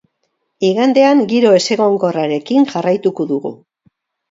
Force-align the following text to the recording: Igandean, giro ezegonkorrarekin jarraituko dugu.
Igandean, 0.69 1.21
giro 1.33 1.51
ezegonkorrarekin 1.59 2.67
jarraituko 2.73 3.31
dugu. 3.35 3.55